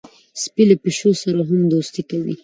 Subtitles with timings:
[0.43, 2.33] سپي له پیشو سره هم دوستي کوي.